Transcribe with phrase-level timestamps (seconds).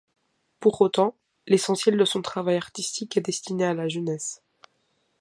[0.59, 1.15] Pour autant,
[1.45, 4.41] l'essentiel de son travail artistique est destiné à la jeunesse.